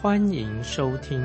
[0.00, 1.20] 欢迎收听。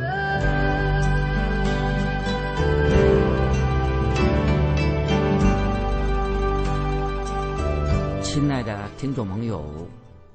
[8.24, 9.88] 亲爱的听众朋友，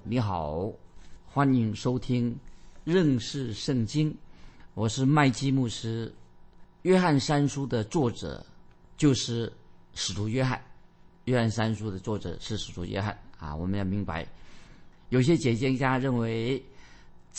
[0.04, 0.70] 你好，
[1.26, 2.38] 欢迎收听
[2.84, 4.16] 认识圣经。
[4.74, 6.14] 我是麦基牧师。
[6.82, 8.46] 约翰三书的作者
[8.96, 9.52] 就是
[9.94, 10.62] 使徒约翰。
[11.24, 13.52] 约翰三书的作者是使徒约翰啊。
[13.52, 14.24] 我们要明白，
[15.08, 16.62] 有些解经家认为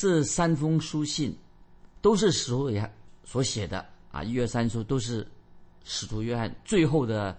[0.02, 1.38] 这三封书信
[2.00, 2.90] 都是使徒约
[3.26, 4.24] 所写的啊。
[4.24, 5.28] 一、二、三书都是
[5.84, 7.38] 使徒约翰最后的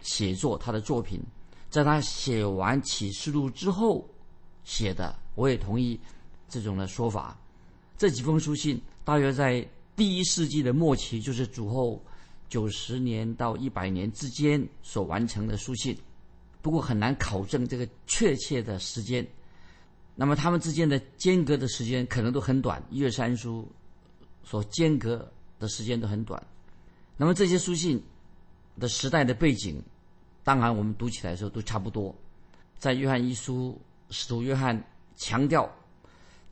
[0.00, 1.20] 写作，他的作品。
[1.68, 4.08] 在他写完启示录之后
[4.64, 6.00] 写的，我也同意
[6.48, 7.38] 这种的说法。
[7.98, 9.62] 这几封书信大约在
[9.94, 12.02] 第一世纪的末期，就是主后
[12.48, 15.94] 九十年到一百年之间所完成的书信。
[16.62, 19.26] 不过很难考证这个确切的时间。
[20.14, 23.70] 那么他们之间的间隔的时间可能都很短，一二三书
[24.44, 26.42] 所间隔的时间都很短。
[27.16, 28.02] 那么这些书信
[28.78, 29.82] 的时代的背景。
[30.44, 32.12] 当然，我们读起来的时候都差不多。
[32.76, 34.76] 在约翰一书，使徒约翰
[35.14, 35.70] 强调，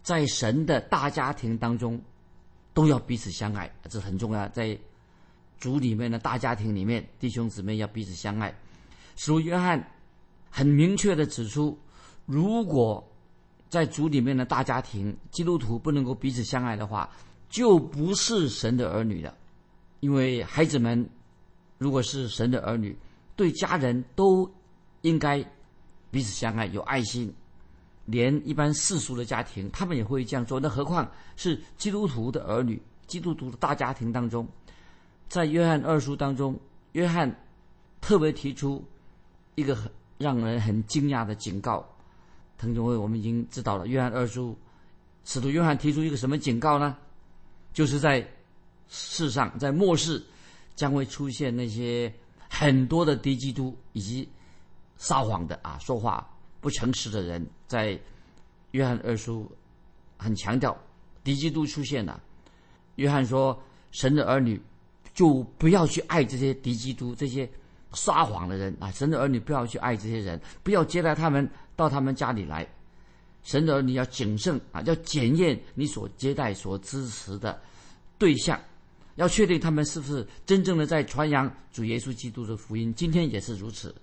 [0.01, 2.01] 在神的大家庭当中，
[2.73, 4.49] 都要彼此相爱，这很重要。
[4.51, 4.79] 在
[5.59, 8.55] 主里面的大家庭里面，弟兄姊妹要彼此相爱。
[9.17, 9.85] 使徒约翰
[10.49, 11.77] 很明确的指出，
[12.27, 13.05] 如果
[13.71, 17.09] 在主里面的大家庭，基督徒不能够彼此相爱的话，
[17.49, 19.33] 就不是神的儿女了。
[20.01, 21.09] 因为孩子们
[21.79, 22.99] 如果是神的儿女，
[23.37, 24.53] 对家人都
[25.03, 25.39] 应该
[26.11, 27.33] 彼此相爱，有爱心。
[28.07, 30.59] 连一般世俗的家庭，他们也会这样做。
[30.59, 34.49] 那何况是基督徒的儿女，基督徒的大家庭当中，
[35.29, 36.59] 在约翰二书当中，
[36.93, 37.33] 约翰
[38.01, 38.85] 特别提出
[39.55, 41.89] 一个很让人很惊讶的警告。
[42.61, 44.57] 滕总会，我们已经知道了，约翰二书
[45.25, 46.97] 使徒约翰提出一个什么警告呢？
[47.73, 48.29] 就是在
[48.89, 50.23] 世上，在末世
[50.77, 52.13] 将会出现那些。
[52.53, 54.29] 很多的敌基督以及
[54.97, 56.29] 撒谎的啊，说话
[56.61, 57.97] 不诚实的人，在
[58.73, 59.49] 约翰二书
[60.19, 60.77] 很强调
[61.23, 62.21] 敌基督出现了。
[62.97, 63.57] 约翰说
[63.93, 64.61] ：“神的儿女
[65.15, 67.49] 就不要去爱这些敌基督、这些
[67.93, 68.91] 撒谎的人啊！
[68.91, 72.67] 神的儿女不要去爱这些人，不要接待他们到他们家里来。
[73.43, 77.61] 神的儿女要谨慎啊，要检验你所接待、所支持的
[78.19, 78.61] 对象。”
[79.17, 83.95] 要确定他们是不是真正的在传扬主耶稣基督的福音，今天也是如此。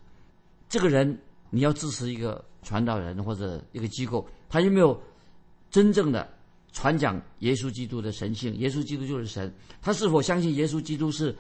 [0.70, 1.18] 这个人
[1.50, 5.02] 你要支持一个传道人或者一个机构，他有没有
[5.72, 6.30] 真正的
[6.72, 8.56] 传讲耶稣基督的神性？
[8.58, 11.36] 耶稣基督就是神，他是否相信耶稣基督是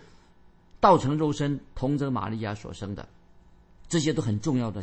[0.80, 3.08] 道成肉身、童贞玛利亚所生的？
[3.88, 4.82] 这些都很重要的。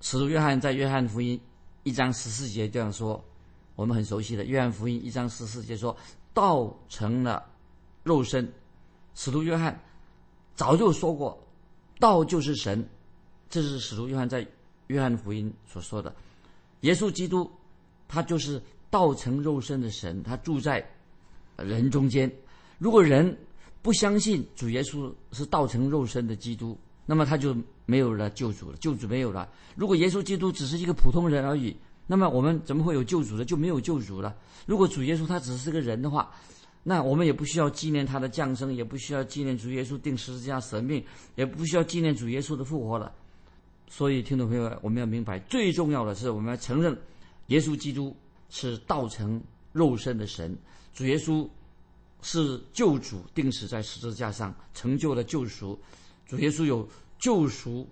[0.00, 1.40] 使徒约翰在约翰福音
[1.82, 3.22] 一章十四节这样说，
[3.74, 5.96] 我们很熟悉的约翰福音一章十四节说
[6.32, 7.44] 道成了。
[8.02, 8.48] 肉身，
[9.16, 9.76] 使徒约翰
[10.54, 11.36] 早就说过，
[11.98, 12.88] 道就是神，
[13.50, 14.46] 这是使徒约翰在
[14.86, 16.14] 约翰福音所说的。
[16.82, 17.50] 耶稣基督，
[18.06, 20.88] 他就是道成肉身的神，他住在
[21.56, 22.32] 人中间。
[22.78, 23.36] 如果人
[23.86, 29.48] 不相信主耶稣是道成肉身的基督，那么他就没有了救主了，救主没有了。
[29.76, 31.76] 如果耶稣基督只是一个普通人而已，
[32.08, 33.44] 那么我们怎么会有救主呢？
[33.44, 34.34] 就没有救主了。
[34.66, 36.28] 如果主耶稣他只是个人的话，
[36.82, 41.00] 那我们也不需要纪念他的降生，也不需要纪念主耶稣定十字架舍命，
[41.36, 43.12] 也不需要纪念主耶稣的复活了。
[43.88, 46.98] 所以，听众朋友，我们要明白，最重要的是我们要承认，
[47.46, 48.16] 耶稣基督
[48.50, 49.40] 是道成
[49.72, 50.58] 肉身的神，
[50.92, 51.48] 主耶稣
[52.22, 55.78] 是救主，定死在十字架上成就了救赎。
[56.26, 57.88] 主耶稣有救赎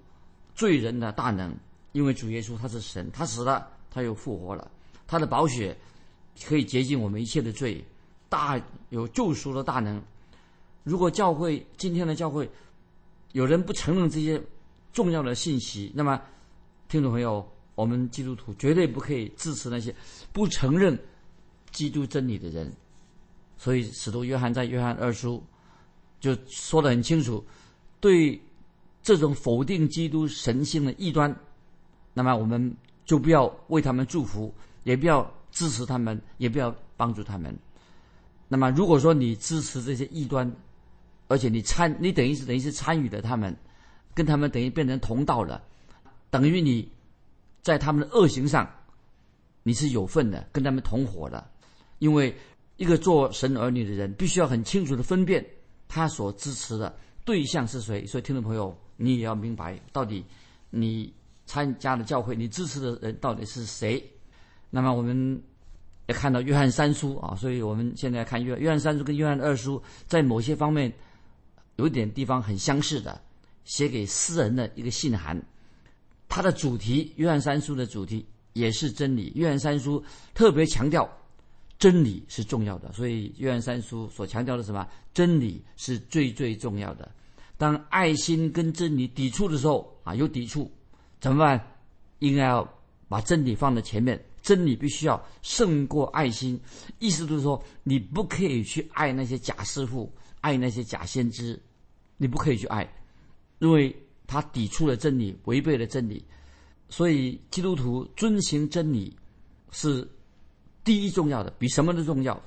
[0.54, 1.54] 罪人的大能，
[1.92, 4.70] 因为主耶稣他是神，他死了，他又复活了，
[5.06, 5.76] 他的宝血
[6.44, 7.84] 可以洁净我们一切的罪。
[8.28, 8.60] 大
[8.90, 10.02] 有救赎的大能。
[10.82, 12.50] 如果教会今天的教会
[13.32, 14.42] 有人不承认这些
[14.92, 16.20] 重要的信息，那么
[16.88, 19.94] 听众朋友，我们基督徒绝对不可以支持那些
[20.32, 20.98] 不承认
[21.70, 22.72] 基督真理的人。
[23.64, 25.42] 所以使徒约翰在约翰二书
[26.20, 27.42] 就说得很清楚，
[27.98, 28.38] 对
[29.02, 31.34] 这种否定基督神性的异端，
[32.12, 32.76] 那么我们
[33.06, 37.58] 就不要为他们祝福，也不要支持他们，也不要帮助他们。
[38.48, 40.54] 那么如果说你支持这些异端，
[41.28, 43.56] 而且你参，你等于是等于是参与了他们，
[44.12, 45.64] 跟他们等于变成同道了，
[46.28, 46.86] 等于你
[47.62, 48.70] 在他们的恶行上
[49.62, 51.50] 你是有份的，跟他们同伙的。
[52.00, 52.36] 因为
[52.76, 55.44] 一个做神儿女的人，必须要很清楚的分辨
[55.88, 56.94] 他所支持的
[57.24, 58.06] 对象是谁。
[58.06, 60.24] 所以，听众朋友，你也要明白，到底
[60.70, 61.12] 你
[61.46, 64.02] 参加的教会，你支持的人到底是谁。
[64.70, 65.42] 那么，我们
[66.08, 70.92] 也看到约翰三书啊，所以我们现在看约约翰三书跟约翰二书，在某些方面。
[71.76, 73.20] 有点地方很相似的，
[73.64, 75.44] 写给私人的一个信函，
[76.28, 79.30] 它的主题《约翰三书》的主题也是真理。
[79.34, 80.00] 《约翰三书》
[80.34, 81.04] 特别强调
[81.78, 84.86] 真理是重要的，所以《约翰三书》所强调的什么？
[85.12, 87.10] 真理是最最重要的。
[87.56, 90.70] 当爱心跟真理抵触的时候啊，有抵触
[91.20, 91.76] 怎么办？
[92.20, 92.68] 应该要
[93.08, 96.60] 把真理放在前面，真理必须要胜过爱心。
[96.98, 100.10] 意思就是说，你不可以去爱那些假师傅。
[100.40, 101.58] 爱那些假先知，
[102.18, 102.86] 你不可以去爱，
[103.58, 106.22] 因为他抵触了真理，违背了真理。
[106.90, 109.16] 所以基督徒遵行真理
[109.70, 110.06] 是
[110.84, 112.40] 第一重要的，比什么都重要。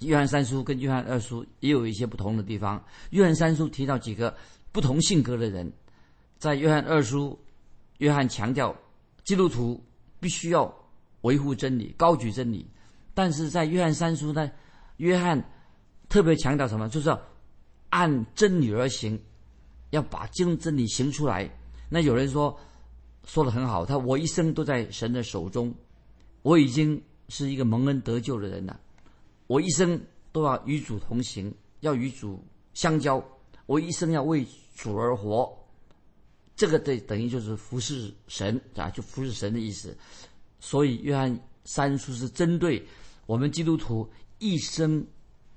[0.00, 2.82] 约翰三叔跟约翰二叔也有一些不同的地方。
[3.10, 4.36] 约翰三叔提到几个
[4.70, 5.72] 不同性格的人，
[6.38, 7.38] 在约翰二叔，
[7.98, 8.76] 约翰强调
[9.24, 9.82] 基督徒
[10.20, 10.72] 必须要
[11.22, 12.66] 维护真理，高举真理。
[13.14, 14.50] 但是在约翰三叔呢，
[14.98, 15.42] 约翰
[16.08, 16.88] 特别强调什么？
[16.88, 17.20] 就是要。
[17.92, 19.20] 按真理而行，
[19.90, 21.50] 要把真真理行出来。
[21.88, 22.56] 那有人说，
[23.24, 25.74] 说的很好，他我一生都在神的手中，
[26.42, 28.78] 我已经是一个蒙恩得救的人呐。
[29.46, 29.98] 我一生
[30.32, 31.50] 都要与主同行，
[31.80, 32.44] 要与主
[32.74, 33.24] 相交。
[33.64, 35.50] 我一生要为主而活，
[36.54, 39.96] 这个对等于就是服侍神啊，就服侍神的意思。
[40.58, 42.86] 所以约翰三书是针对
[43.24, 44.06] 我们基督徒
[44.38, 45.06] 一生。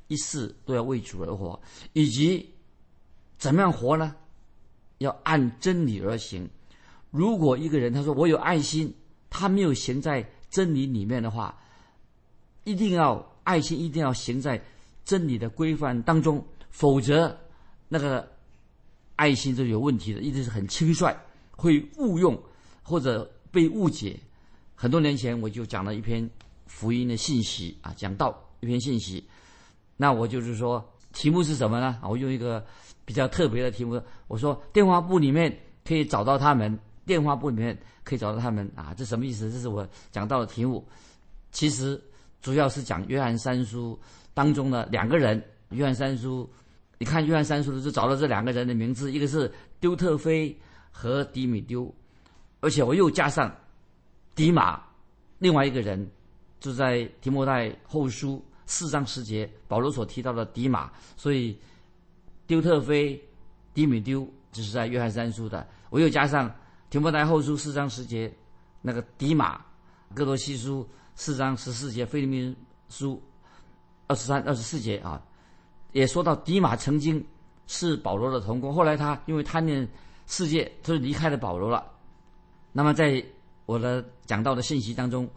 [0.10, 1.60] 一世都要为主而活，
[1.94, 2.48] 以及
[3.38, 4.14] 怎么样活呢？
[5.00, 6.48] 要按真理而行。
[7.10, 8.94] 如果一个人他说我有爱心，
[9.30, 11.58] 他没有行在真理里面的话，
[12.63, 14.62] 一定要爱心一定要行在
[15.04, 17.38] 真理的规范当中，否则
[17.89, 18.27] 那个
[19.15, 21.15] 爱心就有问题的，一直是很轻率，
[21.51, 22.42] 会误用
[22.81, 24.18] 或者被误解。
[24.75, 26.30] 很多年前我就讲了一篇
[26.65, 29.24] 福音的信息啊，讲到一篇信息。
[29.95, 30.83] 那我就是说，
[31.13, 32.00] 题目是什么呢？
[32.01, 32.65] 我用一个
[33.06, 35.56] 比较特别的题目，我说电话簿里面
[35.86, 39.51] 可以找到他们，电话簿里面可以找到他们啊，这什么意思？
[39.51, 40.86] 这是我讲到的题目。
[41.51, 42.01] 其实
[42.44, 44.00] 主要是讲约翰三书
[44.36, 45.44] 当中的两个人。
[45.69, 46.48] 约翰三书，
[47.00, 50.56] 你看约翰三书的就找到这两个人的名字，一个是丢特菲
[50.92, 51.92] 和迪米丢，
[52.60, 53.51] 而且我又加上
[54.36, 54.80] 迪马，
[55.40, 56.07] 另外一个人
[56.60, 58.46] 就在提摩太后书。
[58.66, 61.60] 四章十节，保罗所提到的迪马，所以
[62.48, 63.22] 丢特菲、
[63.74, 65.68] 迪米丢，只是在约翰三书的。
[65.89, 66.54] 我又加上
[66.89, 68.34] 提摩太后书四章十节，
[68.81, 69.60] 那个迪马，
[70.13, 72.56] 哥罗西书四章十四节，菲利宾
[72.89, 73.21] 书
[74.07, 75.21] 二十三、二十四节啊，
[75.92, 77.25] 也说到迪马曾经
[77.68, 79.88] 是保罗的同工，后来他因为贪恋
[80.27, 81.86] 世界，他就离开了保罗了。
[82.71, 83.24] 那么在
[83.65, 85.29] 我的讲到的信息当中，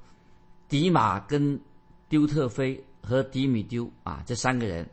[0.69, 1.61] 迪马跟
[2.09, 2.83] 丢特菲。
[3.09, 4.85] 和迪米丢啊，这三个人，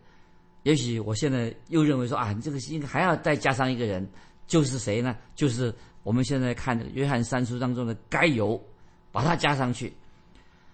[0.62, 4.08] 也许我现在又认为说啊，你这个应该还要再加上一个人，
[4.46, 5.18] 就是谁呢？
[5.34, 5.74] 就是
[6.04, 8.64] 我们现在看的约翰三书当中的该由，
[9.12, 9.92] 把它加上去。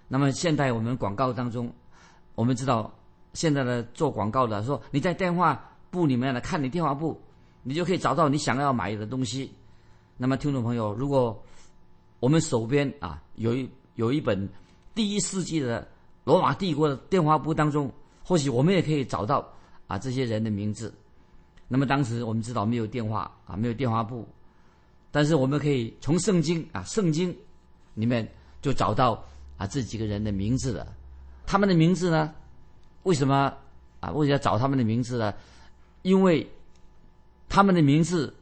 [0.09, 1.71] 那么现在我们广告当中，
[2.35, 2.93] 我们知道
[3.33, 7.17] 现在的做广告的说，你在电话簿里面呢，看你电话簿，
[7.63, 9.49] 你就可以找到你想要买的东西。
[10.17, 11.41] 那么听众朋友，如果
[12.19, 14.49] 我们手边啊有一有一本
[14.93, 15.87] 第一世纪的。
[16.25, 17.91] 罗马帝国的电话簿当中，
[18.23, 19.43] 或许我们也可以找到
[19.87, 20.93] 啊这些人的名字。
[21.67, 24.27] 那么当时我们知道没有电话啊，没有电话簿，
[25.09, 27.35] 但是我们可以从圣经啊圣经
[27.95, 29.23] 里面就找到
[29.59, 30.87] 啊这几个人的名字的。
[31.45, 32.33] 他们的名字呢，
[33.03, 33.53] 为什么
[33.99, 34.09] 啊？
[34.11, 35.31] 为什么要找他们的名字呢？
[36.01, 36.49] 因为
[37.47, 38.33] 他们的名字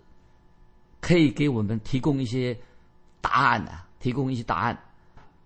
[1.01, 2.57] 可以给我们提供一些
[3.19, 4.77] 答案的，提供一些答案，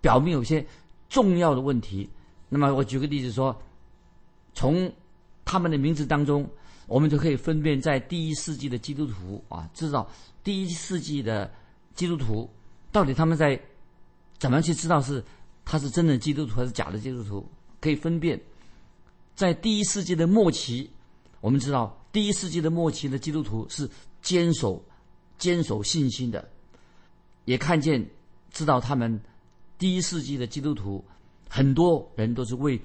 [0.00, 0.64] 表明有些
[1.08, 2.08] 重要的问题。
[2.48, 3.56] 那么我举个例子说，
[4.52, 4.92] 从
[5.44, 6.48] 他们的名字当中，
[6.86, 10.06] 我们就可以分辨在第一世纪的基督徒啊，知道
[10.44, 11.50] 第一世纪的
[11.94, 12.50] 基督徒
[12.90, 13.58] 到底他们在
[14.38, 15.24] 怎么去知道是
[15.64, 17.46] 他是真的基督徒还是假的基督徒，
[17.80, 18.40] 可以分辨。
[19.34, 20.90] 在第一世纪的末期，
[21.40, 23.88] 我们知道第一世纪的末期的基督徒是
[24.20, 24.84] 坚守
[25.38, 26.48] 坚守信心的，
[27.44, 28.10] 也看见
[28.50, 29.20] 知道他们
[29.78, 31.04] 第一世纪的基督徒。
[31.48, 32.80] 很多人都是为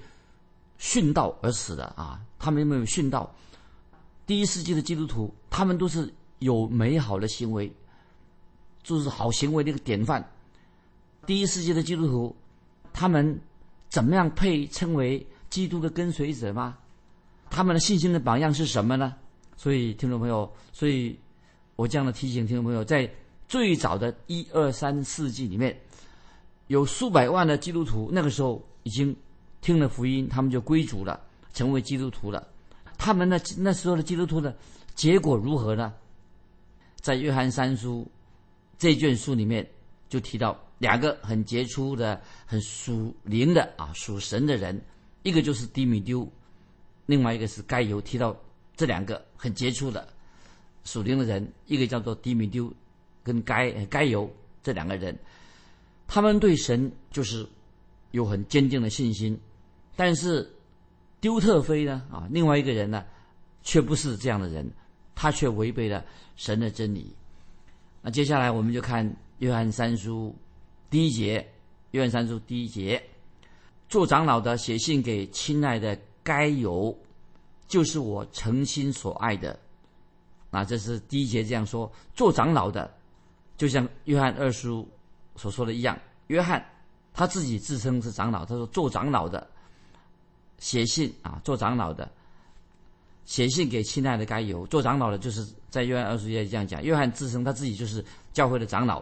[0.78, 3.34] 殉道而死的啊，他们有没有殉道。
[4.26, 7.72] 第一世纪的基督徒，他们都是有美好的行为，
[8.82, 10.30] 就是好行为的一个典范。
[11.24, 12.36] 第一世纪的基督徒，
[12.98, 13.40] 他们
[13.88, 16.76] 怎么样配称为基督的跟随者吗？
[17.48, 19.14] 他们的信心的榜样是什么呢？
[19.56, 21.16] 所以，听众朋友，所以
[21.76, 23.08] 我这样的提醒听众朋友，在
[23.46, 25.80] 最早的一二三世纪里面，
[26.66, 29.14] 有数百万的基督徒，那个时候已经
[29.60, 31.20] 听了福音，他们就归主了，
[31.54, 32.48] 成为基督徒了。
[32.98, 34.52] 他们呢，那时候的基督徒的
[34.96, 35.94] 结果如何呢？
[36.96, 38.04] 在约翰三书
[38.76, 39.64] 这卷书里面，
[40.08, 44.80] 就提到两个很杰出的、很属灵的啊，属神的人，
[45.22, 46.26] 一个就是迪米丢，
[47.06, 48.00] 另外一个是该犹。
[48.00, 48.36] 提到
[48.76, 50.08] 这两个很杰出的
[50.84, 52.72] 属灵的人，一个叫做迪米丢，
[53.22, 54.30] 跟该该犹
[54.62, 55.18] 这两个人，
[56.06, 57.46] 他们对神就是
[58.10, 59.38] 有很坚定的信心，
[59.96, 60.50] 但是。
[61.20, 62.06] 丢特菲呢？
[62.12, 63.04] 啊，另外一个人呢，
[63.64, 64.64] 却不是这样的人，
[65.16, 66.04] 他却违背了
[66.36, 67.12] 神的真理。
[68.00, 70.32] 那接下来我们就看约翰三书
[70.90, 71.46] 第一节，
[71.90, 73.02] 约翰三书第一节，
[73.88, 76.96] 做长老的写信给亲爱的该犹，
[77.66, 79.58] 就是我诚心所爱的。
[80.50, 81.90] 啊，这是第一节这样说。
[82.14, 82.90] 做长老的，
[83.56, 84.88] 就像约翰二书
[85.36, 86.64] 所说的一样，约翰
[87.12, 89.46] 他自己自称是长老，他说做长老的。
[90.58, 92.10] 写信啊，做长老的
[93.24, 96.82] 写信给亲爱的该犹，做长老的就是在约翰二十页这样讲。
[96.82, 99.00] 约翰自称他自己就是教会的长老，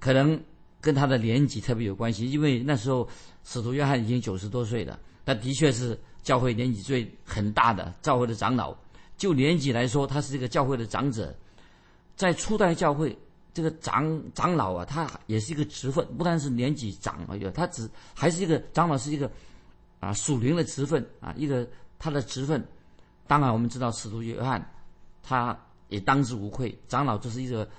[0.00, 0.42] 可能
[0.82, 3.08] 跟他的年纪特别有关系，因为那时候
[3.44, 8.76] 使徒约翰已经九十多岁了，他的确是教会年纪最很大的教会的长老。
[9.16, 11.34] 就年纪来说，他是一个教会的长者，
[12.16, 13.16] 在初代教会
[13.54, 19.30] 这个长长老啊，他也是一个职分，不但是年纪长而已，他只还是一个长老，是一个。
[20.02, 21.64] 啊，属灵的职分啊，一个
[21.96, 22.60] 他的职分，
[23.28, 24.60] 当然我们知道使徒约翰，
[25.22, 25.56] 他
[25.90, 27.70] 也当之无愧，长老这是一个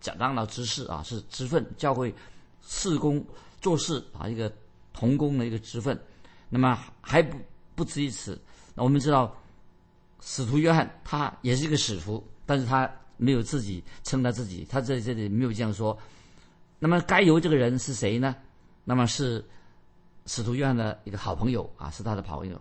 [0.00, 2.14] 讲长老执事啊，是职分，教会
[2.62, 3.24] 事工
[3.60, 4.52] 做事啊，一个
[4.92, 5.98] 同工的一个职分。
[6.48, 7.36] 那么还不
[7.74, 8.40] 不止于此，
[8.74, 9.34] 那我们知道
[10.20, 15.96] 使徒约翰他也是一个使徒，但是他没有自己称他自己，他在这里没有这样说。
[16.78, 18.34] 那么该由这个人是谁呢？
[18.84, 19.44] 那么是。
[20.28, 22.60] 使徒约翰的一个好朋友啊，是他的好朋友。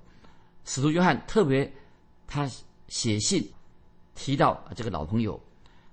[0.66, 1.74] 使徒约翰特别
[2.28, 2.48] 他
[2.90, 3.44] 写信
[4.14, 5.42] 提到这个老朋友，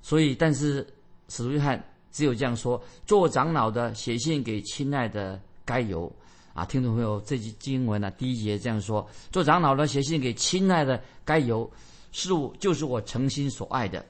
[0.02, 0.86] 所以但是
[1.32, 6.14] 使徒约翰只有这样说：做长老的写信给亲爱的该犹
[6.52, 11.70] 啊，听众朋友，这句经文呢，第一节这样说：做长老的写信给亲爱的该犹，
[12.10, 14.04] 是我就是我诚心所爱的，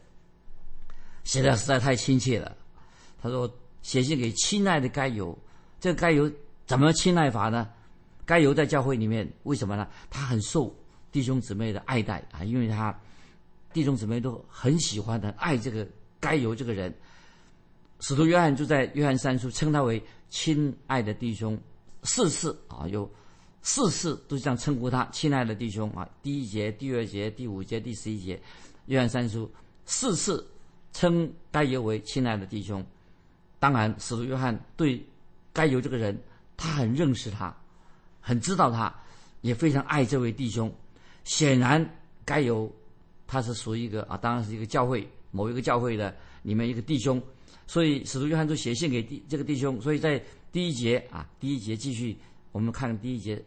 [1.23, 2.57] 写的实在太亲切了。
[3.23, 3.49] 他说
[3.83, 5.38] 写信给亲爱的该犹，
[5.79, 6.29] 这个该犹。
[6.67, 7.69] 怎么亲爱法呢？
[8.25, 9.87] 该犹在教会里面，为什么呢？
[10.11, 10.75] 他很受
[11.12, 12.93] 弟兄姊妹的爱戴啊，因为他
[13.73, 15.87] 弟兄姊妹都很喜欢的爱这个
[16.19, 16.93] 该犹这个人。
[18.02, 21.56] 使徒约翰就在约翰三书称他为亲爱的弟兄，
[22.02, 23.09] 四次啊，有
[23.62, 26.09] 四次都这样称呼他亲爱的弟兄啊。
[26.21, 28.42] 第一节、第二节、第五节、第十一节，
[28.87, 29.49] 约翰三书
[29.87, 30.44] 四次
[30.92, 32.85] 称该犹为亲爱的弟兄。
[33.61, 35.00] 当然，使徒约翰对
[35.52, 36.21] 该犹这个人。
[36.54, 37.56] 他很认识他，
[38.21, 38.92] 很知道他，
[39.40, 40.73] 也非常爱这位弟兄。
[41.25, 41.85] 显然，
[42.25, 42.71] 该有
[43.26, 47.21] 他是属于一个啊，当然是一个教会某一个教会的里面一个弟兄。
[47.66, 49.80] 所以使徒约翰就写信给弟这个弟兄。
[49.80, 52.16] 所以在第一节啊，第一节继续
[52.50, 53.42] 我们看第一节，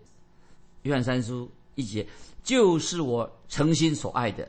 [0.83, 2.05] 约翰三书一节，
[2.43, 4.47] 就是我诚心所爱的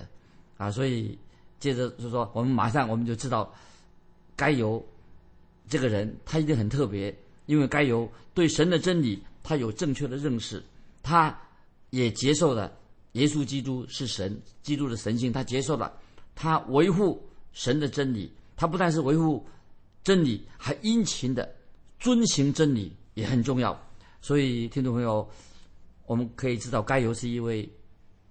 [0.56, 0.70] 啊。
[0.70, 1.18] 所以
[1.58, 3.52] 接着就说，我们马上我们就知道，
[4.34, 4.84] 该由
[5.68, 7.14] 这个人他一定很特别。
[7.46, 10.60] 因为该由对神的真理，他有正确的认识，
[11.00, 11.32] 他
[11.90, 12.76] 也接受了
[13.12, 15.96] 耶稣基督是神，基督的神性，他接受了，
[16.34, 19.46] 他维护神的真理，他不但是维护
[20.02, 21.54] 真理，还殷勤的
[21.98, 23.78] 遵行真理，也很重要。
[24.20, 25.28] 所以，听众朋友，
[26.06, 27.70] 我们可以知道，该由是一位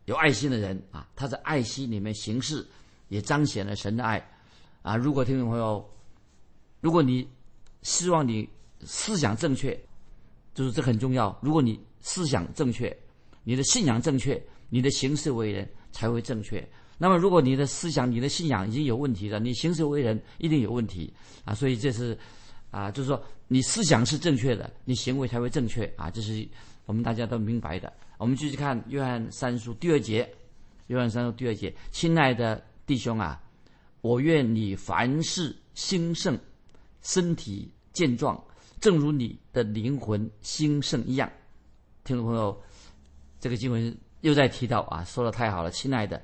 [0.05, 2.67] 有爱心的人啊，他在爱心里面行事，
[3.09, 4.27] 也彰显了神的爱
[4.81, 4.97] 啊。
[4.97, 5.87] 如果听众朋友，
[6.81, 7.27] 如果你
[7.83, 8.49] 希望你。
[8.87, 9.73] 思想正确，
[10.53, 11.35] 就是这很重要。
[11.41, 12.95] 如果你思想正确，
[13.43, 14.39] 你的信仰正确，
[14.69, 16.59] 你的行事为人才会正确。
[16.97, 21.53] 那么，如果你的思想、你的信仰已经有问题了，你行事为人一定有问题啊！
[21.53, 22.17] 所以这是
[22.71, 26.09] 啊，就是说你思想是正确的，你行为才会正确啊！
[26.09, 26.47] 这是
[26.85, 27.91] 我们大家都明白的。
[28.17, 30.29] 我们继续看约翰三书第二节，
[30.87, 33.41] 约翰三书第二节，亲爱的弟兄啊，
[34.01, 36.39] 我愿你凡事兴盛，
[37.01, 38.41] 身体健壮。
[38.79, 41.29] 正如你的灵魂兴盛一样，
[42.03, 42.61] 听众朋友，
[43.39, 46.21] 这个经文又在提到啊，说的太好了，亲爱的，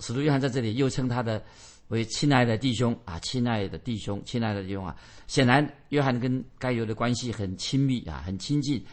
[0.00, 1.42] 使徒约翰在这里又称他的
[1.88, 4.96] 为亲爱的弟兄啊，亲爱的弟兄，亲爱的弟兄啊。
[5.26, 8.84] 显然，约翰跟该犹的关系很亲密啊，很亲近。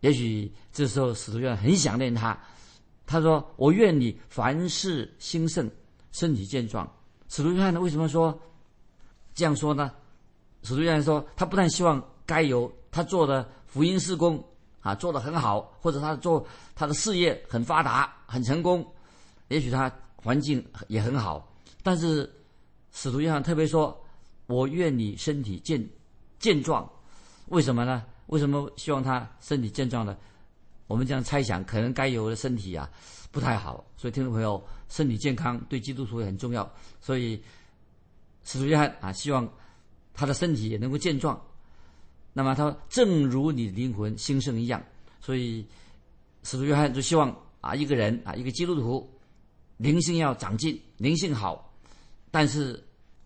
[0.00, 2.38] 也许这时候使徒约翰很想念他，
[3.06, 5.70] 他说：“我愿你凡事兴盛，
[6.12, 6.90] 身体健壮。”
[7.28, 8.38] 使徒约翰为什么说
[9.34, 9.90] 这样说呢？
[10.62, 14.42] 使徒约翰说，他不但希望该犹他做的福音事工
[14.80, 18.86] 啊做得很好，或者他做他的事业很发达、很成功，
[19.48, 22.30] 也许他环境也很好，但是
[22.92, 23.96] 使徒约翰特别说
[24.46, 25.88] ：“我愿你身体健
[26.38, 26.88] 健壮。”
[27.48, 28.04] 为什么呢？
[28.26, 30.16] 为什么希望他身体健壮呢？
[30.88, 32.90] 我们这样猜想，可能该有的身体啊
[33.30, 36.68] 不太好，所以听众朋友，身体健康对基督徒也很重要。
[37.00, 37.40] 所以
[38.44, 39.48] 使徒约翰啊，希望
[40.12, 41.40] 他的身体也能够健壮。
[42.32, 44.82] 那么他正如你灵魂兴盛一样，
[45.20, 45.66] 所以
[46.42, 49.08] 使徒约翰就希望啊，一个人啊，一个基督徒
[49.76, 51.74] 灵性要长进，灵性好。
[52.30, 52.82] 但是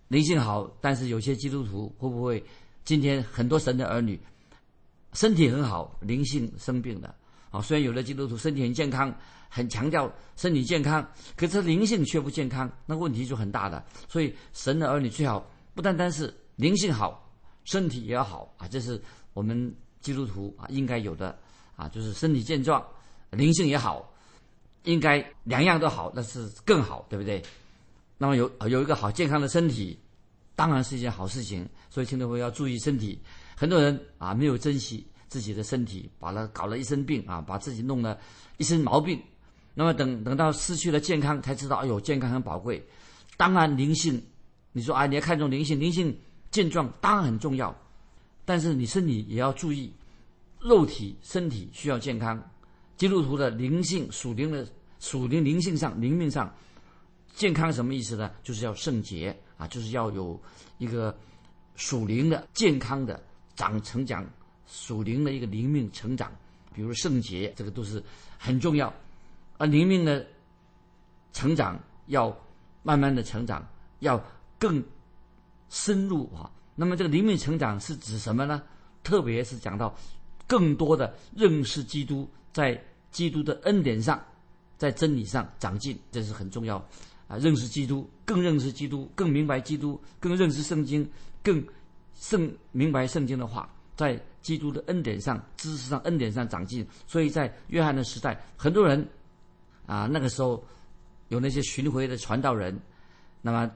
[0.09, 2.43] 灵性好，但是有些基督徒会不会
[2.85, 4.19] 今天很多神的儿女？
[5.13, 7.13] 身体很好，灵性生病的
[7.51, 7.61] 啊。
[7.61, 9.13] 虽然有的基督徒身体很健康，
[9.49, 11.05] 很强调身体健康，
[11.37, 13.85] 可是灵性却不健康，那问题就很大的。
[14.09, 17.29] 所以神的儿女最好不单单是灵性好，
[17.65, 18.69] 身体也要好啊。
[18.69, 19.01] 这是
[19.33, 21.37] 我们基督徒啊应该有的
[21.75, 22.85] 啊，就是身体健壮，
[23.31, 24.13] 灵性也好，
[24.85, 27.43] 应该两样都好，那是更好，对不对？
[28.19, 29.99] 那么有有一个好健康的身体，
[30.55, 31.69] 当然是一件好事情。
[31.89, 33.19] 所以听众朋友要注意身体。
[33.57, 38.19] 很多人啊，没有珍惜自己的身体，把它搞了一身病啊，把自己弄了
[38.57, 39.21] 一身毛病。
[39.75, 42.83] 那么等等到失去了健康，才知道哎呦，健康很宝贵。
[43.37, 44.23] 当然灵性，
[44.73, 46.15] 你说啊，你要看重灵性，灵性
[46.51, 47.75] 健壮当然很重要。
[48.45, 49.93] 但是你身体也要注意，
[50.59, 52.43] 肉体身体需要健康。
[53.01, 56.55] 基督徒的灵性属灵的属灵灵性上灵命上
[57.35, 58.31] 健康什么意思呢？
[58.43, 60.39] 就是要圣洁啊，就是要有
[60.77, 61.17] 一个
[61.77, 63.19] 属灵的健康的。
[63.57, 64.25] 长成长
[64.67, 66.33] 属灵的一个灵命成长，
[66.73, 68.03] 比如圣洁，这个都是
[68.39, 68.91] 很重要。
[69.59, 70.27] 而灵命的
[71.35, 72.35] 成长要
[72.83, 74.23] 慢慢的成长，要
[74.59, 74.83] 更
[75.69, 76.51] 深入啊。
[76.75, 78.63] 那么这个灵命成长是指什么呢？
[79.03, 79.95] 特别是讲到
[80.47, 84.23] 更多的认识基督，在基督的恩典上，
[84.77, 86.77] 在真理上长进，这是很重要
[87.29, 87.37] 啊。
[87.39, 91.09] 认识基督，更认识基督，更明白基督，更认识圣经，
[91.43, 91.65] 更。
[92.17, 96.87] 圣明白圣经的话，在基督的恩典上、知识上、恩典上长进。
[97.07, 99.09] 所以在约翰的时代，很多人
[99.87, 100.63] 啊，那个时候
[101.29, 102.79] 有那些巡回的传道人，
[103.41, 103.71] 那么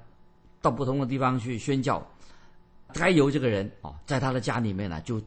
[0.60, 2.06] 到不同的地方去宣教。
[2.92, 5.18] 该由这个人啊，在他的家里面呢，就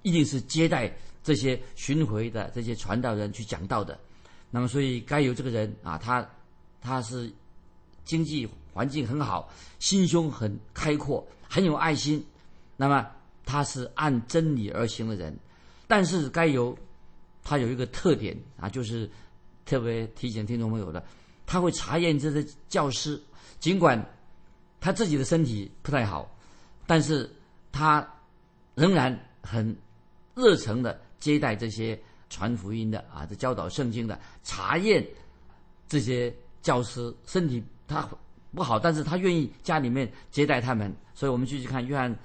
[0.00, 0.90] 一定是接待
[1.28, 3.98] 这些巡回的这些传道人去讲道的。
[4.50, 6.26] 那么，所以该由这个人啊，他
[6.80, 7.30] 他是
[8.02, 11.26] 经济环境很好，心胸很开阔。
[11.50, 12.24] 很有爱心，
[12.76, 13.06] 那么
[13.44, 15.36] 他是按真理而行的人，
[15.86, 16.76] 但是该有
[17.42, 19.10] 他有一个特点啊，就是
[19.66, 21.02] 特别提醒听众朋友的，
[21.46, 23.20] 他会查验这些教师，
[23.60, 24.02] 尽管
[24.80, 26.30] 他自己的身体不太好，
[26.86, 27.30] 但是
[27.72, 28.06] 他
[28.74, 29.74] 仍然很
[30.34, 31.98] 热诚的接待这些
[32.30, 35.06] 传福音的啊，这教导圣经的，查验
[35.88, 38.08] 这些教师身体他。
[38.50, 42.18] 不好，但是他愿意家里面接待他们，所以我们继续看约翰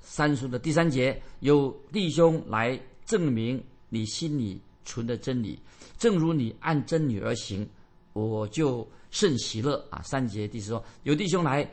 [0.00, 5.58] 三书的第三节，有弟兄来证明你心里存的真理，
[5.98, 7.68] 正如你按真理而行，
[8.12, 10.00] 我就甚喜乐啊。
[10.02, 11.68] 三节第四说，有弟兄来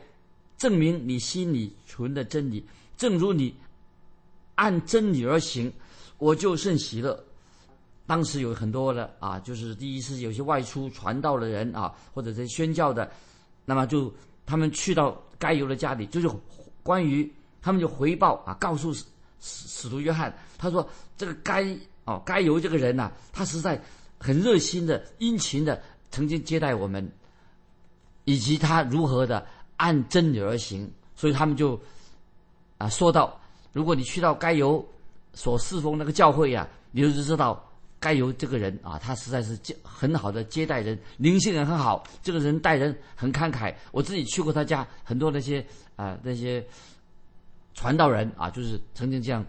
[0.56, 3.54] 证明你心里存的真理，正如你
[4.56, 5.72] 按真理而行，
[6.18, 7.18] 我就甚喜乐。
[8.06, 13.10] 当时有很多的啊，就是第一次有些外出传道的人啊，或者是宣教的。
[13.66, 14.12] 那么就
[14.46, 16.30] 他们去到该犹的家里，就是
[16.82, 19.04] 关于他们就回报啊，告诉使
[19.40, 21.76] 使徒约翰，他说这个该
[22.06, 23.78] 哦该犹这个人呐，他实在
[24.18, 25.78] 很热心的、殷勤的，
[26.10, 27.06] 曾经接待我们，
[28.24, 31.78] 以及他如何的按真理而行，所以他们就
[32.78, 33.38] 啊说到，
[33.74, 34.82] 如果你去到该犹
[35.38, 37.64] 所侍奉那个教会呀，你就知道。
[38.00, 43.74] 该由这个人啊，他实在是接很好的接待人，灵性人很好，这个人待人很慷慨。
[43.90, 46.64] 我自己去过他家，很多那些啊那些
[47.74, 49.44] 传道人啊，就是曾经这样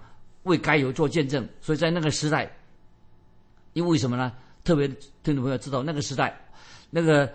[0.46, 1.48] 为该由做见证。
[1.62, 2.52] 所以在那个时代，
[3.74, 4.34] 因为什么呢？
[4.64, 4.88] 特别
[5.22, 6.36] 听众朋友知道，那个时代
[6.90, 7.32] 那个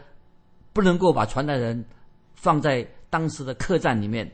[0.72, 1.84] 不能够把传道人
[2.34, 4.28] 放在当时的客栈里面，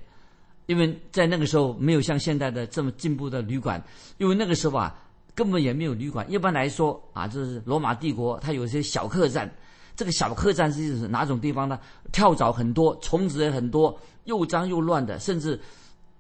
[0.71, 3.83] 因为在那个时候没有像现在的这么进步的旅馆，
[4.19, 4.95] 因为那个时候啊。
[5.33, 6.31] 根本也没有旅馆。
[6.31, 9.51] 一般来说啊，这是罗马帝国，它有些小客栈。
[9.97, 11.79] 这个小客栈是哪种地方呢？
[12.13, 15.19] 跳蚤很多，虫子也很多，又脏又乱的。
[15.19, 15.59] 甚至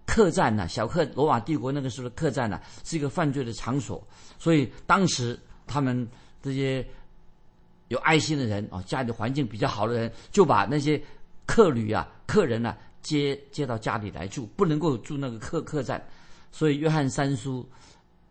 [0.06, 4.02] 客栈呢，小客罗马帝国那个时候的客栈呢，是一个犯罪的场所。
[4.38, 6.08] 所以当时他们
[6.40, 6.86] 这些
[7.88, 11.02] 有爱心的人啊，家里环境比较好的人，就把那些
[11.44, 16.04] 客旅啊、客人呢接接到家里来住，不能够住那个客客栈。
[16.52, 17.68] 所以约翰三叔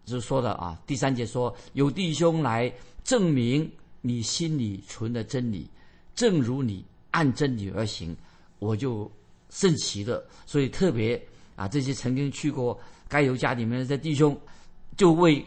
[0.06, 3.70] 就说了啊，第三节说有弟兄来证明。
[4.02, 5.70] 你心里存的真理，
[6.16, 8.16] 正如你按真理而行，
[8.58, 9.12] 我就
[9.50, 10.26] 甚奇的。
[10.46, 11.22] 所以特别
[11.58, 12.80] 啊，这些曾经去过
[13.10, 14.40] 该犹家里面的弟兄，
[14.96, 15.46] 就为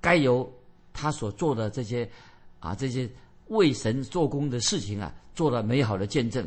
[0.00, 0.52] 该犹
[0.92, 2.10] 他所做的这些
[2.58, 3.08] 啊这些
[3.46, 6.44] 为神做工的事情啊，做了美好的见证。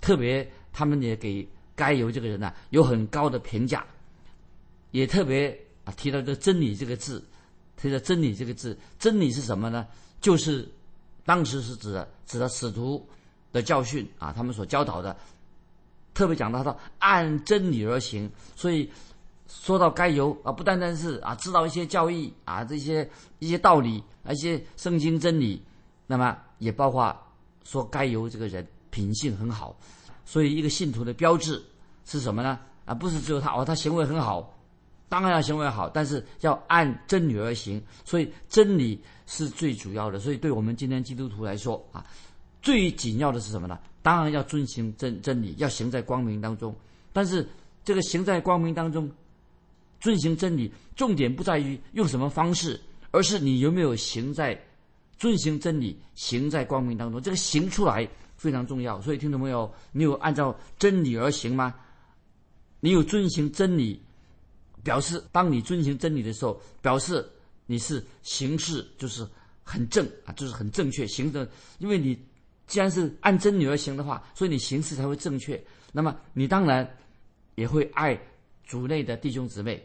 [0.00, 3.86] 特别他们也给该犹这个人呢有很高的评价，
[4.90, 7.24] 也特别啊提到这真理这个字，
[7.76, 9.86] 提到真理这个字，真理是什么呢？
[10.20, 10.68] 就是
[11.24, 13.08] 当时是指的指的使徒
[13.52, 15.16] 的教训啊，他们所教导的，
[16.12, 18.30] 特别讲到他按真理而行。
[18.56, 18.90] 所以
[19.46, 23.08] 说到该由啊，不单单是啊知道一些教义啊这些
[23.38, 25.62] 一些道理，一些圣经真理，
[26.06, 27.16] 那么也包括
[27.64, 29.76] 说该由这个人品性很好。
[30.24, 31.62] 所以一个信徒的标志
[32.04, 32.58] 是什么呢？
[32.84, 34.50] 啊，不是只有他哦，他行为很好。
[35.08, 40.18] 当然要行为好，但是要按真理而行，所以真理是最主要的。
[40.18, 42.04] 所以对我们今天基督徒来说啊，
[42.62, 43.78] 最紧要的是什么呢？
[44.02, 46.74] 当然要遵循真真理，要行在光明当中。
[47.12, 47.46] 但是
[47.84, 49.08] 这个行在光明当中，
[50.00, 52.80] 遵循真理，重点不在于用什么方式，
[53.12, 54.60] 而是你有没有行在
[55.16, 57.22] 遵循真理、行在光明当中。
[57.22, 58.08] 这个行出来
[58.44, 59.00] 非常重要。
[59.00, 61.74] 所以听众朋友，你有按照真理而行吗？
[62.80, 63.98] 你有遵行真理？
[64.82, 67.26] 表示，当你遵循真理的时候，表示
[67.64, 69.26] 你是行事就是
[69.62, 71.48] 很正啊，就是很正确行的。
[71.78, 72.14] 因为你
[72.66, 75.58] 既然是按真理而行的话，所以你行事才会正确。
[75.90, 76.86] 那么你当然
[77.54, 78.20] 也会爱
[78.62, 79.82] 主内的弟兄姊妹。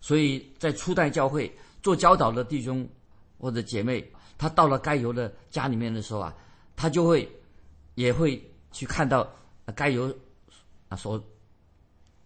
[0.00, 2.88] 所以在初代教会做教导的弟兄
[3.38, 6.34] 或者姐妹，他到了该有的家里面的时候啊，
[6.74, 7.30] 他就会
[7.94, 9.30] 也会去看到
[9.74, 10.14] 该犹
[10.88, 11.22] 啊所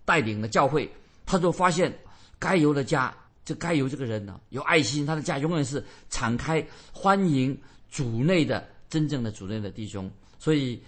[0.05, 0.91] 带领的教会。
[1.27, 1.97] 他就发现，
[2.39, 7.55] 该由的家，这该由这个人呢，有爱心，他的家永远是敞开欢迎
[7.91, 10.11] 主内的真正的主内的弟兄。
[10.39, 10.83] 所以，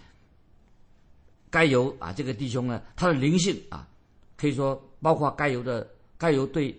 [1.50, 3.86] 该由啊，这个弟兄呢，他的灵性啊，
[4.36, 6.74] 可以说包括该由的该由对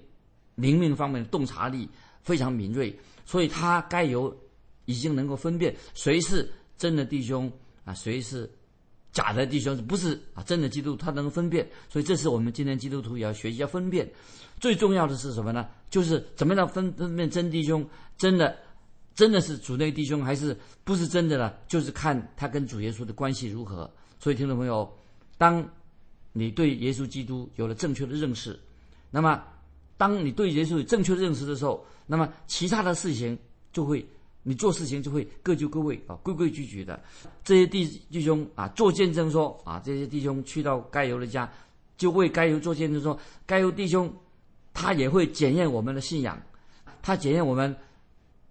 [0.56, 1.88] 灵命方面的洞察力
[2.24, 4.36] 非常敏锐，所以他该由
[4.86, 7.52] 已经能够分辨谁是真的弟兄
[7.86, 8.50] 啊，谁是。
[9.14, 14.10] 假的弟兄不是啊，真的基督他能分辨，所以这是我们今天基督徒也要学习要分辨。
[14.58, 15.68] 最重要的是什么呢？
[15.90, 17.86] 就是怎么样分分辨真弟兄，
[18.18, 18.58] 真的
[19.14, 21.54] 真的是主内弟兄，还是不是真的呢？
[21.68, 23.92] 就是看他跟主耶稣的关系如何。
[24.18, 24.90] 所以听众朋友，
[25.38, 25.70] 当
[26.32, 28.58] 你对耶稣基督有了正确的认识，
[29.10, 29.44] 那么
[29.98, 33.38] 当你对耶稣有正确的认识的时候，那么其他的事情
[33.74, 34.08] 就会。
[34.44, 37.00] 你做事情就会各就各位啊，规规矩矩的。
[37.44, 41.48] 这些弟弟兄啊，做见证说啊，这些弟兄去到该犹的家，
[41.98, 44.12] 就为该犹做见证说，该犹弟兄
[44.74, 46.42] 他也会检验我们的信仰，
[47.04, 47.76] 他检验我们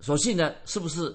[0.01, 1.13] 所信的是不是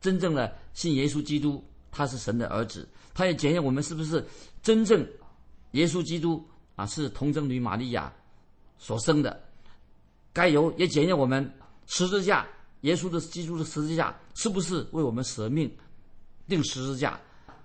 [0.00, 2.88] 真正的信耶稣基督，他是神的儿子。
[3.14, 4.24] 他也检验我们是不是
[4.62, 5.06] 真正
[5.72, 6.44] 耶稣基督
[6.76, 8.12] 啊是童贞女玛利亚
[8.78, 9.40] 所生的。
[10.32, 11.52] 该犹也检验我们
[11.86, 12.46] 十字架。
[12.82, 15.68] 耶稣的基督的十字架是不是为我们舍命
[16.46, 17.18] 定十字架？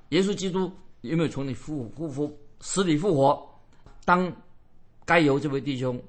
[0.09, 0.71] 耶稣基督
[1.01, 3.47] 有没有从你复复复死里复活？
[4.05, 4.31] 当
[5.05, 6.01] 该由这位弟兄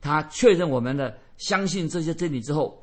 [0.00, 2.80] 他确认我们的相信这些真理之后，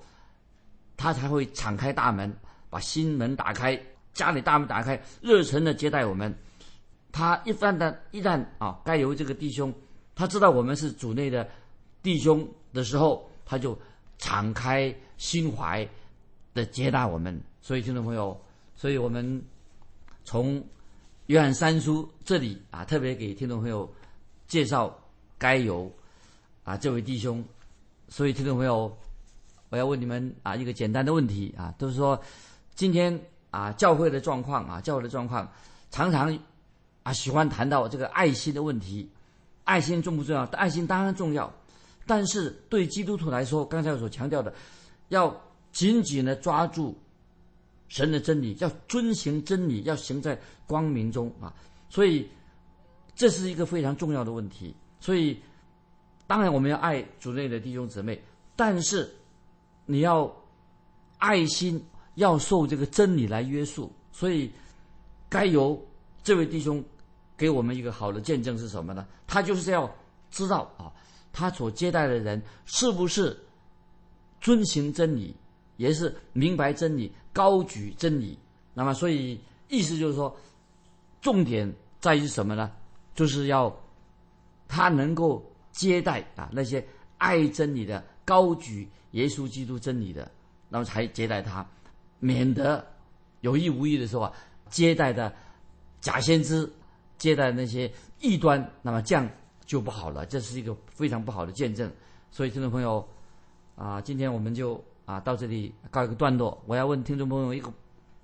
[0.97, 2.31] 他才会敞开大门，
[2.69, 3.81] 把心门打开，
[4.13, 6.35] 家里大门打开，热诚的接待我们。
[7.11, 9.73] 他一旦的一旦啊，该由这个弟兄
[10.13, 11.49] 他知道我们是主内的
[12.01, 13.79] 弟兄的时候，他就。
[14.17, 15.87] 敞开心怀
[16.53, 18.39] 的接纳我们，所以听众朋友，
[18.75, 19.41] 所以我们
[20.23, 20.63] 从
[21.27, 23.91] 约翰三叔这里啊，特别给听众朋友
[24.47, 24.93] 介绍
[25.37, 25.91] 该有
[26.63, 27.43] 啊这位弟兄。
[28.09, 28.95] 所以听众朋友，
[29.69, 32.21] 我要问你们啊一个简单的问题啊，都是说
[32.75, 35.51] 今天啊教会的状况啊教会的状况，
[35.89, 36.37] 常常
[37.01, 39.09] 啊喜欢谈到这个爱心的问题，
[39.63, 40.43] 爱心重不重要？
[40.51, 41.51] 爱心当然重要。
[42.05, 44.53] 但是对基督徒来说，刚才我所强调的，
[45.09, 45.35] 要
[45.71, 46.97] 紧紧的抓住
[47.87, 51.53] 神的真理，要遵行真理，要行在光明中啊！
[51.89, 52.27] 所以
[53.15, 54.75] 这是一个非常重要的问题。
[54.99, 55.39] 所以
[56.27, 58.21] 当然我们要爱主内的弟兄姊妹，
[58.55, 59.13] 但是
[59.85, 60.33] 你要
[61.17, 61.83] 爱心，
[62.15, 63.91] 要受这个真理来约束。
[64.11, 64.51] 所以，
[65.29, 65.79] 该由
[66.23, 66.83] 这位弟兄
[67.35, 69.07] 给我们一个好的见证是什么呢？
[69.25, 69.89] 他就是要
[70.29, 70.91] 知道啊，
[71.33, 73.37] 他所接待的人是不是
[74.39, 75.35] 遵行真理，
[75.75, 78.39] 也是明白真理、高举真理。
[78.73, 80.33] 那么，所以意思就是说，
[81.19, 82.71] 重点在于什么呢？
[83.15, 83.75] 就是要
[84.67, 86.83] 他能够接待啊那些
[87.17, 90.31] 爱真理的、高举耶稣基督真理的，
[90.69, 91.65] 那么才接待他，
[92.19, 92.85] 免得
[93.41, 94.33] 有意无意的时候啊，
[94.69, 95.33] 接待的
[96.01, 96.71] 假先知、
[97.17, 99.29] 接待那些异端，那么这样
[99.73, 100.23] 就不好了。
[100.27, 101.91] 这是一个非常不好的见证。
[102.29, 103.03] 所以，听众朋友
[103.75, 106.61] 啊，今天我们就啊到这里告一个段落。
[106.67, 107.73] 我要问听众朋友一个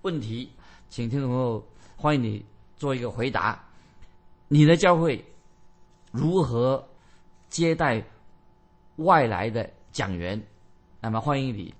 [0.03, 0.47] 问题，
[0.89, 3.59] 请听众朋友欢迎你做一个回答。
[4.47, 5.25] 你的教会
[6.11, 6.87] 如何
[7.49, 7.99] 接待
[8.97, 10.39] 外来的讲员？
[11.01, 11.73] 那么欢迎你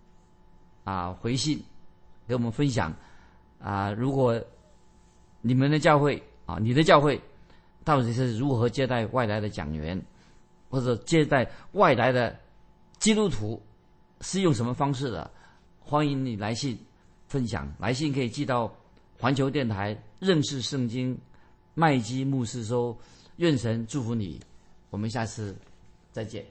[0.84, 1.64] 啊回信
[2.28, 2.92] 给我们分享
[3.62, 3.92] 啊。
[3.92, 4.42] 如果
[5.42, 7.22] 你们的教会啊，你的教会
[7.84, 10.02] 到底是如何接待外来的讲员，
[10.70, 12.38] 或者接待外来的
[12.98, 13.62] 基督徒
[14.22, 15.30] 是用什么方式的？
[15.80, 16.78] 欢迎你来信
[17.28, 17.72] 分享。
[17.80, 18.72] 来信可以寄到
[19.20, 21.18] 环球电台认识圣经。
[21.74, 22.98] 麦基牧师说
[23.38, 24.40] ：“愿神祝福你，
[24.90, 25.56] 我们下次
[26.12, 26.46] 再见。”